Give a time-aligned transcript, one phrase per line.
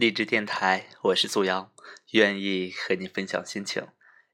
[0.00, 1.74] 励志电台，我是苏阳，
[2.12, 3.86] 愿意和你分享心情，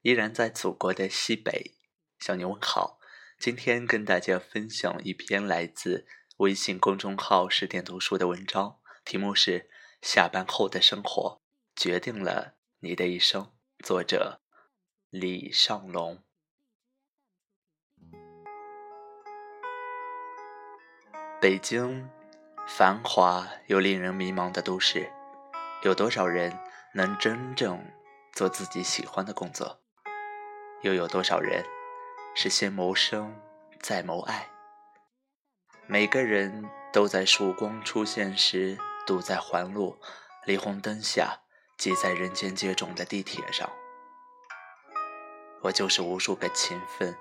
[0.03, 1.75] 依然在祖国的西北
[2.21, 3.01] 向你问好。
[3.37, 6.07] 今天跟大家分享一篇来自
[6.37, 9.59] 微信公众号“十点读书”的文章，题目是
[10.01, 11.43] 《下班后的生活
[11.75, 13.43] 决定了你的一生》，
[13.85, 14.43] 作者
[15.11, 16.23] 李尚龙。
[21.41, 22.09] 北京，
[22.69, 25.11] 繁华又令人迷茫的都市。
[25.87, 26.53] 有多少人
[26.95, 27.81] 能真正
[28.33, 29.79] 做自己喜欢的工作？
[30.83, 31.65] 又有多少人
[32.35, 33.33] 是先谋生
[33.81, 34.49] 再谋爱？
[35.87, 39.97] 每个人都在曙光出现时堵在环路、
[40.45, 41.39] 霓虹灯下、
[41.79, 43.71] 挤在人间接踵的地铁上。
[45.63, 47.17] 我就是无数个勤奋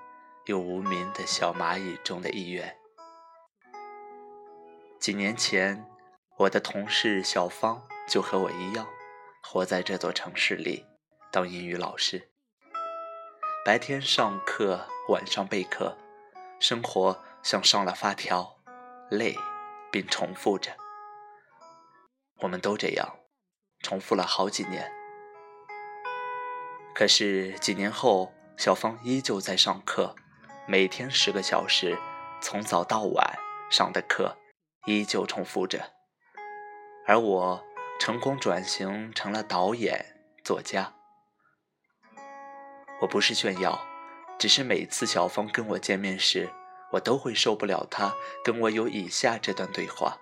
[0.45, 2.76] 又无名的小蚂蚁中的一员。
[5.00, 5.86] 几年前，
[6.38, 7.88] 我的同事小芳。
[8.08, 8.88] 就和我一样，
[9.41, 10.86] 活在这座城市里，
[11.31, 12.30] 当英语老师。
[13.66, 15.98] 白天上课，晚上备课，
[16.59, 18.58] 生活像上了发条，
[19.09, 19.36] 累，
[19.92, 20.72] 并重复着。
[22.42, 23.20] 我们都这样，
[23.81, 24.92] 重复了好几年。
[26.94, 30.16] 可是几年后，小芳依旧在上课，
[30.67, 31.98] 每天十个小时，
[32.39, 33.36] 从早到晚
[33.72, 34.38] 上的课，
[34.86, 35.92] 依旧重复着。
[37.08, 37.66] 而我。
[38.00, 40.94] 成功转型成了导演、作家。
[43.02, 43.86] 我不是炫耀，
[44.38, 46.50] 只是每次小芳跟我见面时，
[46.92, 50.18] 我都会受不了她跟我有以下这段对话。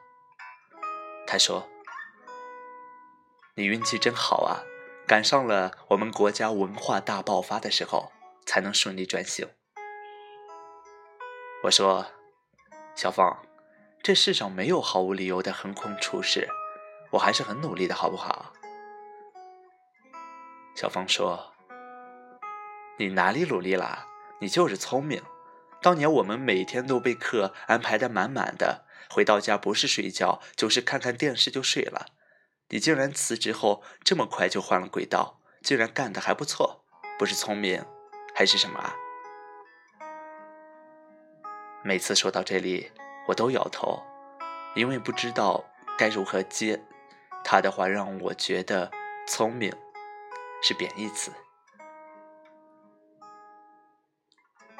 [1.28, 1.68] 她说
[3.56, 4.64] ：“你运气真好啊，
[5.06, 8.12] 赶上了我们国家文化大爆发的时候，
[8.46, 9.50] 才能顺利转型。”
[11.64, 12.08] 我说
[12.96, 13.46] ：“小芳，
[14.02, 16.48] 这世上没有毫无理由的横空出世。”
[17.14, 18.52] 我还是很努力的，好不好？
[20.76, 21.54] 小芳说
[22.98, 24.08] ：“你哪里努力了？
[24.40, 25.22] 你就是聪明。
[25.80, 32.08] 当年我们每天都被课安排的满满的，回到家不是睡觉就是看看电视就睡了。
[32.70, 36.84] 你竟然辞职后这么快就换了轨道，竟然干得还不错，
[37.20, 37.86] 不是聪明
[38.34, 38.96] 还是什么啊？”
[41.86, 42.92] 每次说到这里，
[43.28, 44.02] 我都摇头，
[44.74, 45.64] 因为不知道
[45.96, 46.84] 该如何接。
[47.44, 48.92] 他的话让我觉得
[49.28, 49.72] 聪明
[50.62, 51.32] 是贬义词。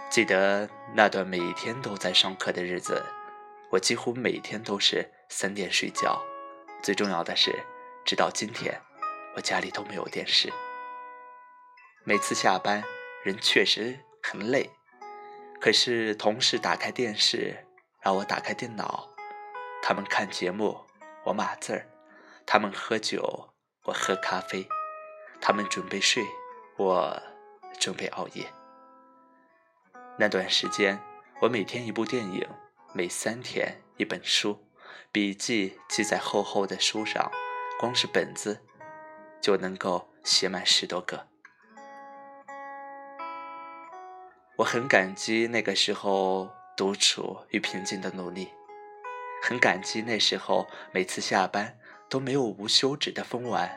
[0.10, 3.04] 记得那段每天都在上课的日子，
[3.72, 6.24] 我几乎每天都是三点睡觉。
[6.84, 7.64] 最重要的是，
[8.06, 8.80] 直到今天，
[9.36, 10.52] 我家里都没有电视。
[12.04, 12.84] 每次下班，
[13.24, 14.70] 人确实很累，
[15.60, 17.66] 可是同事打开电视，
[18.02, 19.10] 让我打开电脑，
[19.82, 20.78] 他们看节目，
[21.24, 21.93] 我码字儿。
[22.46, 23.54] 他们喝酒，
[23.86, 24.68] 我喝咖啡；
[25.42, 26.24] 他们准备睡，
[26.78, 27.22] 我
[27.80, 28.54] 准备熬夜。
[30.18, 31.00] 那段时间，
[31.42, 32.48] 我每天一部电影，
[32.94, 34.68] 每三天一本书，
[35.12, 37.32] 笔记记在厚厚的书上，
[37.80, 38.62] 光是本子
[39.42, 41.28] 就能够写满十多个。
[44.58, 48.54] 我很感激那个时候独处与平静的努力，
[49.42, 51.80] 很感激那时候每次下班。
[52.14, 53.76] 都没有无休止的疯玩，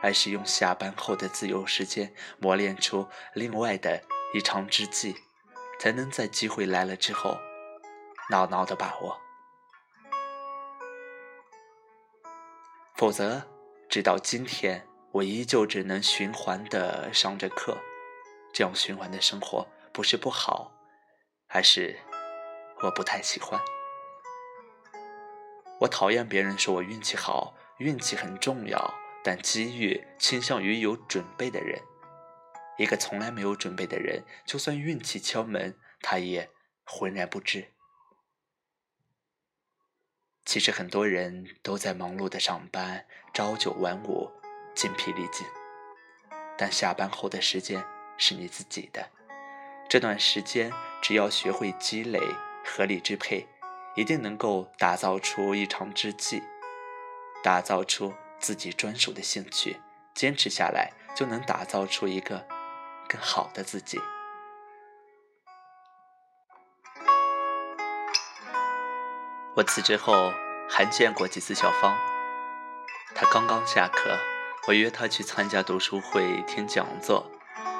[0.00, 4.00] 而是用下班后的自由时间磨练出另外的
[4.32, 5.16] 一场之计，
[5.80, 7.36] 才能在机会来了之后
[8.30, 9.20] 牢牢的把握。
[12.94, 13.42] 否则，
[13.88, 17.76] 直到今天，我依旧只能循环的上着课。
[18.52, 20.70] 这样循环的生活不是不好，
[21.48, 21.98] 而是
[22.84, 23.60] 我不太喜欢。
[25.80, 31.80] 我讨厌别人说我运气好，运气很重要，但机遇倾向于有准备的人。
[32.78, 36.50] 一个从来没有准备的人，就算运气敲门，他也
[36.84, 37.72] 浑然不知。
[40.44, 44.30] 其实很多人都在忙碌的上班，朝九晚五，
[44.74, 45.46] 筋疲力尽。
[46.56, 47.84] 但下班后的时间
[48.18, 49.10] 是你自己的，
[49.88, 50.72] 这段时间
[51.02, 52.20] 只要学会积累，
[52.64, 53.46] 合理支配。
[53.96, 56.42] 一定能够打造出一场之计，
[57.42, 59.80] 打造出自己专属的兴趣，
[60.14, 62.44] 坚持下来就能打造出一个
[63.08, 64.00] 更好的自己。
[69.56, 70.32] 我辞职后
[70.68, 71.96] 还见过几次小芳，
[73.14, 74.18] 她刚刚下课，
[74.66, 77.30] 我约她去参加读书会听讲座，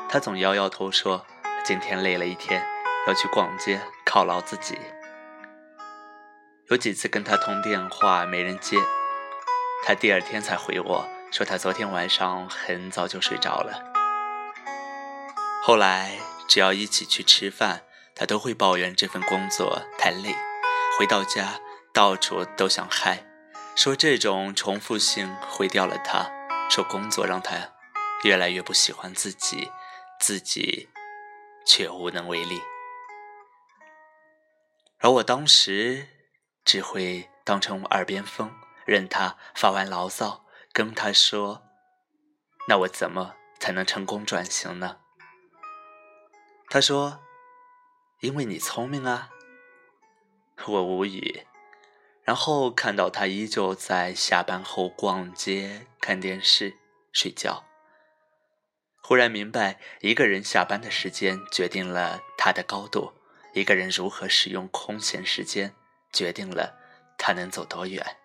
[0.09, 1.27] 她总摇摇头说
[1.65, 2.65] 今天累了一天，
[3.09, 4.79] 要去逛街犒劳自己。
[6.71, 8.79] 有几次跟他通电话没人接，
[9.85, 13.93] 他第二天才回我说，他昨天晚上很早就睡着了。
[15.63, 16.19] 后来
[16.49, 17.83] 只要一起去吃饭，
[18.15, 20.35] 他都会抱怨这份工作太累，
[20.99, 21.61] 回到家
[21.93, 23.27] 到处都想嗨，
[23.77, 26.31] 说这种重复性毁掉了他，
[26.71, 27.75] 说工作让他
[28.23, 29.71] 越来越不喜欢自己，
[30.19, 30.89] 自己
[31.67, 32.63] 却无能为力。
[35.01, 36.09] 而我当时
[36.65, 41.63] 只会当成耳边风，任他发完牢骚，跟他说
[42.69, 44.99] ：“那我怎么才能成功转型呢？”
[46.71, 47.21] 他说
[48.21, 49.31] ：“因为你聪明啊。”
[50.67, 51.47] 我无语。
[52.23, 56.79] 然后看到他依旧在下班后逛街、看电视、
[57.13, 57.67] 睡觉，
[59.03, 63.13] 忽然明白，一个人下班的时间决定了他的高度。
[63.53, 65.75] 一个人如何使用空闲时间，
[66.15, 66.79] 决定了
[67.19, 68.17] 他能走多远。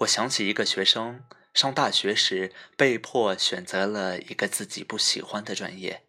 [0.00, 1.24] 我想起一个学生
[1.54, 6.04] 上大学时被迫选择了一个自己不喜欢的专业，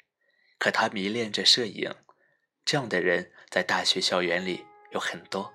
[0.59, 1.95] 可他迷恋着摄影。
[2.65, 5.53] 这样的人在大学校园里有很多。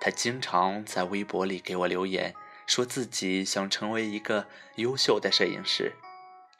[0.00, 2.34] 他经常在微博里给我留言，
[2.66, 5.92] 说自己想成为一个优秀的摄影师，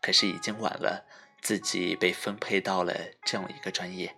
[0.01, 1.09] 可是已经晚了。
[1.43, 4.17] 自己被分配到了这样一个专业，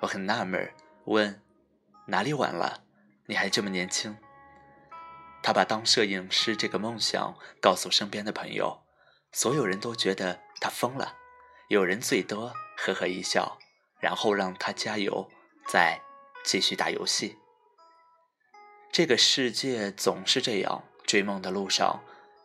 [0.00, 0.72] 我很纳闷，
[1.04, 1.42] 问
[2.06, 2.84] 哪里晚了？
[3.26, 4.16] 你还这么年轻。
[5.42, 8.82] 他把当摄影师这个梦想告诉身边的朋友，
[9.32, 11.16] 所有人都觉得他疯了，
[11.68, 13.58] 有人最多呵呵一笑，
[14.00, 15.30] 然后让他加油，
[15.68, 16.02] 再
[16.44, 17.38] 继续打游戏。
[18.90, 22.02] 这个世界总是这样，追梦的路上，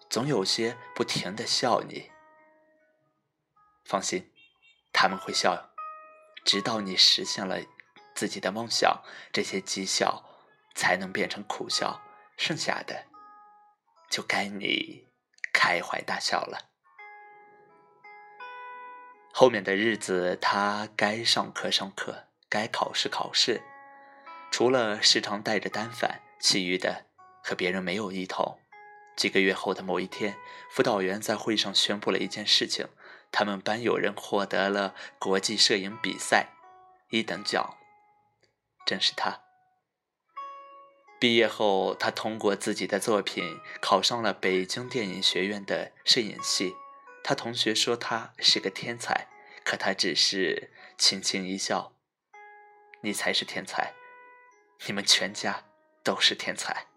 [0.10, 2.12] 总有些不停的笑你。
[3.84, 4.32] 放心，
[4.94, 5.71] 他们会笑，
[6.44, 7.60] 直到你实现了
[8.14, 10.24] 自己的梦想，这些讥笑
[10.76, 12.02] 才能变成苦笑，
[12.38, 13.06] 剩下的
[14.10, 15.08] 就该你
[15.54, 16.70] 开怀大笑了。
[19.34, 23.62] 后面的日子，他该上课上课，该考试考试，
[24.52, 27.06] 除了时常带着单反，其余的
[27.42, 28.60] 和别人没有异同。
[29.16, 30.36] 几个月后的某一天，
[30.70, 32.88] 辅导员在会上宣布了一件事情。
[33.32, 36.50] 他们班有人获得了国际摄影比赛
[37.10, 37.78] 一等奖，
[38.86, 39.42] 正是他。
[41.18, 46.76] 毕业后，他通过自己的作品考上了北京电影学院的摄影系。
[47.24, 49.28] 他同学说他是个天才，
[49.64, 51.94] 可他只是轻轻一笑
[53.02, 53.94] ：“你才是天才，
[54.88, 55.64] 你们全家
[56.04, 56.88] 都是天才。”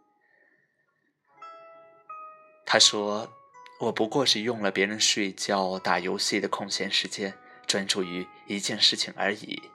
[2.66, 3.32] 他说。
[3.80, 7.34] 我不过是用了别人睡觉、打游戏的空闲时间，
[7.66, 9.70] 专注于一件事情而已。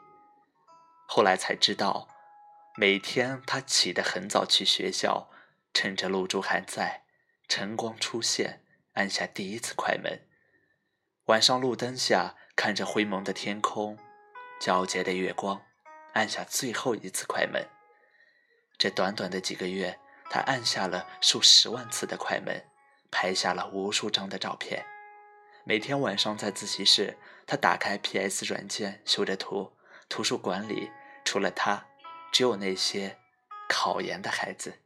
[1.06, 2.08] 后来才知道，
[2.78, 5.30] 每天他起得很早去学校，
[5.74, 7.04] 趁着露珠还在，
[7.50, 8.64] 晨光出现，
[8.94, 10.20] 按下第一次快门；
[11.26, 14.00] 晚上路灯下，看着灰蒙的天空、
[14.62, 15.62] 皎洁的月光，
[16.14, 17.68] 按下最后一次快门。
[18.78, 20.00] 这短短的几个月，
[20.30, 22.64] 他按下了数十万次的快门。
[23.12, 24.86] 拍下了无数张的照片。
[25.64, 29.74] 每天晚上在自习室，他打开 PS 软件修着图。
[30.08, 30.90] 图书馆里
[31.24, 31.86] 除了他，
[32.32, 33.18] 只有那些
[33.68, 34.80] 考研的孩子。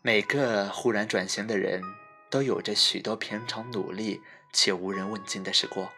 [0.00, 1.82] 每个忽然转型的人
[2.30, 4.22] 都有着许多平常努力
[4.52, 5.90] 且无人问津的时光。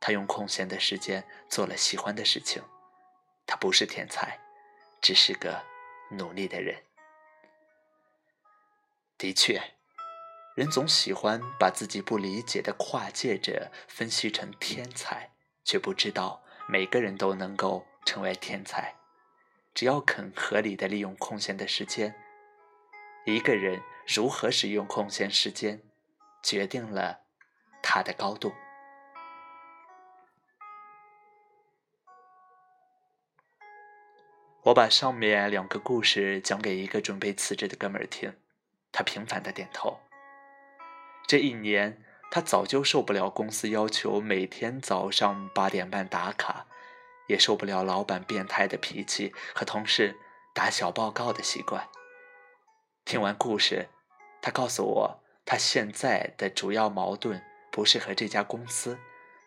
[0.00, 2.62] 他用空闲的时间做了喜欢的事情。
[3.46, 4.38] 他不是天才，
[5.00, 5.62] 只是个
[6.10, 6.82] 努力的人。
[9.20, 9.74] 的确，
[10.54, 18.94] 人总喜欢把自己不理解的跨界者分析成天才，却不知道每个人都能够成为天才，
[19.74, 22.14] 只要肯合理的利用空闲的时间。
[23.26, 25.82] 一个人如何使用空闲时间，
[26.42, 27.20] 决定了
[27.82, 28.54] 他的高度。
[34.62, 38.34] 我把上面两个故事讲给一个准备辞职的哥们儿听。
[38.92, 40.00] 他平凡的点头。
[41.26, 46.66] 这一年，他早就受不了公司要求每天早上八点半打卡，
[47.28, 50.16] 也受不了老板变态的脾气和同事
[50.52, 51.88] 打小报告的习惯。
[53.04, 53.88] 听完故事，
[54.42, 58.98] 他告诉我，他现在的主要矛盾不是和这家公司，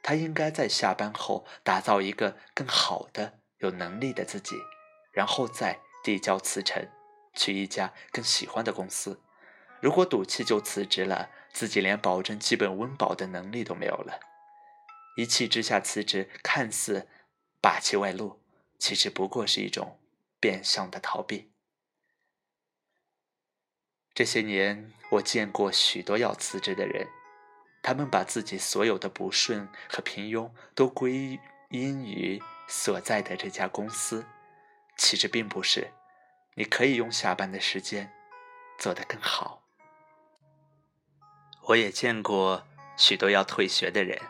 [0.02, 4.56] 他应该在下班后打造一个更好的、有能力的自己，
[5.12, 6.90] 然后再递交辞呈，
[7.34, 9.22] 去一家更喜欢的公司。
[9.84, 14.18] 如果赌气就辞职了，自己连保证基本温饱的能力都没有了。
[15.18, 17.10] 一气之下辞职，看似
[17.60, 18.42] 霸气外露，
[18.80, 20.00] 其实不过是一种
[20.40, 21.52] 变相的逃避。
[24.14, 27.10] 这些年，我见过许多要辞职的人，
[27.82, 31.38] 他们把自己所有的不顺和平庸都归
[31.72, 34.26] 因于所在的这家公司，
[34.96, 35.92] 其实并不是。
[36.54, 38.14] 你可以用下班的时间
[38.80, 39.63] 做得更好。
[41.68, 42.68] 我也见过
[42.98, 44.22] 许多要退学的人，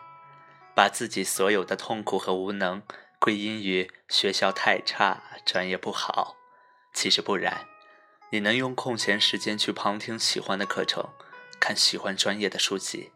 [0.75, 2.83] 把自己所有的痛苦和无能
[3.19, 6.35] 归因于学校太差、专业不好，
[6.93, 7.67] 其实不然。
[8.29, 11.09] 你能用空闲时间去旁听喜欢的课程，
[11.59, 13.11] 看喜欢专业的书籍。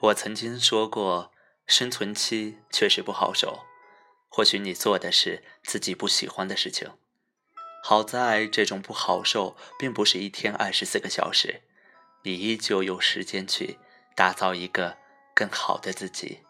[0.00, 1.32] 我曾经说过，
[1.66, 3.64] 生存期确实不好受。
[4.28, 6.92] 或许你做的是自己不喜欢的事情，
[7.82, 11.62] 好在这种不好受并不是一天二十四个小时，
[12.26, 13.78] 你依旧有时间去
[14.16, 14.98] 打造一个
[15.32, 16.40] 更好的自己。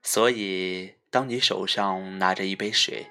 [0.00, 3.10] 所以，当你手上拿着一杯水，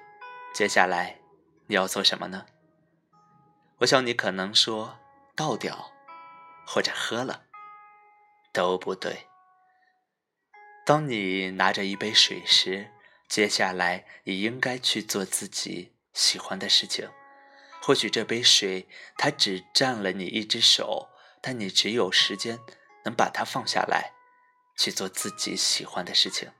[0.54, 1.20] 接下来
[1.66, 2.46] 你要做什么呢？
[3.80, 5.00] 我想你可能说
[5.36, 5.92] 倒掉，
[6.66, 7.42] 或者喝了，
[8.54, 9.26] 都不对。
[10.86, 12.90] 当你拿着一杯水时，
[13.28, 17.10] 接下来你应该去做自己喜欢的事情。
[17.82, 18.88] 或许这杯水
[19.18, 21.09] 它只占了你一只手，
[21.40, 22.58] 但你只有时间
[23.04, 24.12] 能把它放下来，
[24.76, 26.50] 去做自己喜欢的事情。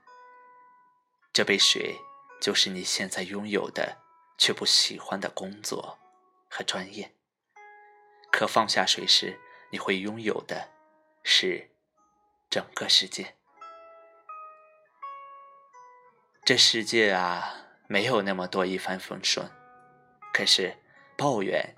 [1.33, 1.99] 这杯水
[2.41, 3.97] 就是你现在拥有的
[4.37, 5.97] 却不喜欢的工作。
[6.53, 7.15] 和专业，
[8.29, 10.69] 可放下水时，你会拥有的
[11.23, 11.71] 是
[12.49, 13.37] 整个世界。
[16.43, 17.55] 这世界啊，
[17.87, 19.49] 没有那么多一帆风顺，
[20.33, 20.77] 可是
[21.15, 21.73] 抱怨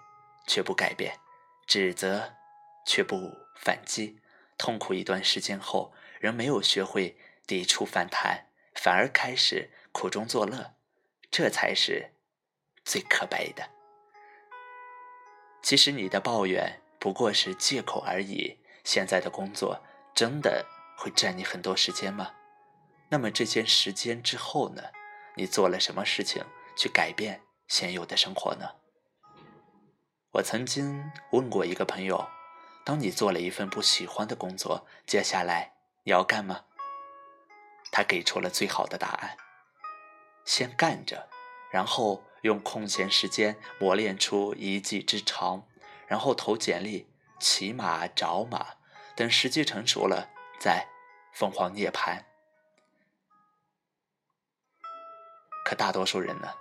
[0.48, 1.20] 却不改变，
[1.68, 2.34] 指责
[2.86, 4.20] 却不反击。
[4.58, 10.76] 痛苦一段时间后，仍没有学会抵触反弹，反而开始苦中作乐，
[11.32, 12.14] 这才是
[12.86, 13.70] 最可悲的。
[15.62, 18.60] 其实你的抱怨不过是借口而已。
[18.84, 19.82] 现在的工作
[20.14, 20.66] 真的
[20.98, 22.34] 会占你很多时间吗？
[23.10, 24.84] 那么这些时间之后呢？
[25.36, 26.44] 你做了什么事情
[26.76, 28.70] 去改变现有的生活呢？
[30.34, 32.28] 我曾经问过一个朋友：
[32.84, 35.74] 当你做了一份不喜欢的工作，接下来
[36.04, 36.66] 你要干吗？
[37.92, 39.38] 他给出了最好的答案：
[40.46, 41.30] 先干着，
[41.72, 42.24] 然后。
[42.44, 45.66] 用空闲时间磨练出一技之长，
[46.08, 47.08] 然后投简历、
[47.40, 48.76] 骑马找马，
[49.16, 50.90] 等时机成熟了再
[51.32, 52.26] 凤凰涅槃。
[55.64, 56.54] 可大多数人呢？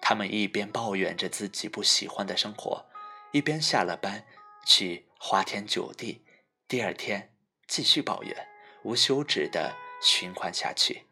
[0.00, 2.86] 他们一边抱怨着自己不喜欢的生活，
[3.32, 4.24] 一边下了班
[4.64, 6.24] 去花天酒地，
[6.68, 7.34] 第二天
[7.66, 8.48] 继续抱怨，
[8.84, 11.06] 无休止的循环下去。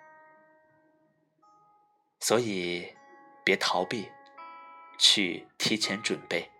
[2.21, 2.95] 所以，
[3.43, 4.11] 别逃避，
[4.99, 6.51] 去提前准备，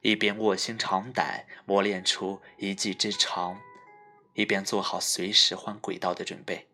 [0.00, 3.60] 一边卧薪尝胆磨练出一技之长，
[4.34, 6.68] 一边做好随时换轨道的准备。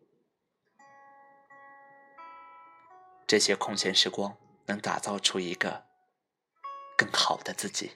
[3.26, 5.86] 这些空闲时光能打造出一个
[6.98, 7.92] 更好的自己。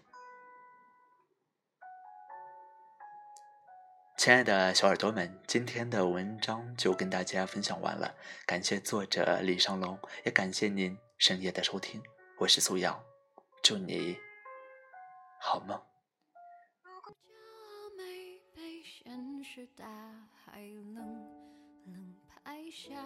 [4.21, 8.15] 亲爱的小耳朵们，今天的文章就跟大家分享完了。
[8.45, 12.03] 感谢作者李尚龙，也感谢您深夜的收听。
[12.37, 13.03] 我是苏阳，
[13.63, 14.19] 祝你
[15.41, 15.81] 好梦。
[18.85, 19.87] 现实大
[20.45, 20.97] 海冷
[21.87, 23.03] 冷拍下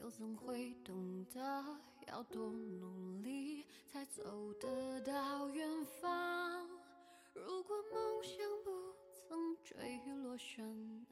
[0.00, 1.40] 又怎会懂得
[2.06, 5.68] 要多努力才走得到远
[6.00, 6.64] 方？
[7.34, 8.89] 如果梦想不。
[9.30, 10.66] 曾坠落悬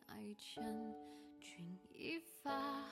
[0.08, 0.60] 崖千
[1.38, 2.84] 钧一发，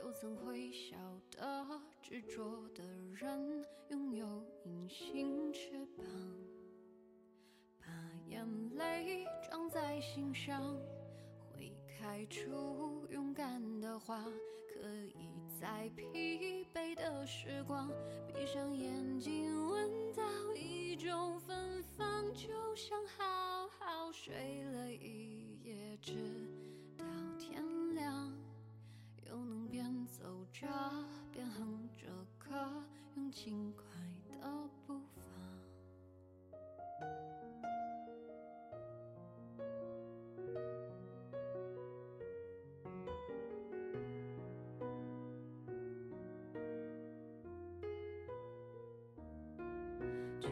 [0.00, 0.96] 又怎会晓
[1.30, 2.82] 得执着的
[3.14, 6.04] 人拥有隐形翅膀？
[7.78, 7.86] 把
[8.28, 10.76] 眼泪装在心上，
[11.52, 14.24] 会开出勇敢的花，
[14.74, 17.90] 可以在疲惫的时光，
[18.28, 20.22] 闭上眼睛闻到
[20.54, 24.12] 一种芬芳，就像好好。
[24.12, 26.14] 睡了一夜，直
[26.98, 27.04] 到
[27.38, 28.30] 天亮，
[29.26, 30.66] 又能边走着
[31.32, 32.06] 边哼着
[32.38, 32.84] 歌，
[33.16, 33.84] 用轻快
[34.28, 35.00] 的步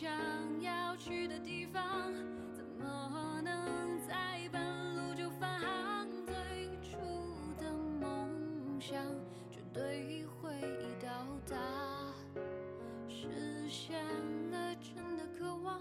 [0.00, 0.10] 想
[0.62, 2.10] 要去的地方
[2.54, 6.34] 怎么能在半路就返航最
[6.80, 6.96] 初
[7.58, 8.96] 的梦想
[9.50, 10.52] 绝对会
[11.02, 11.54] 到达
[13.10, 13.28] 实
[13.68, 14.02] 现
[14.50, 15.78] 了真的渴望。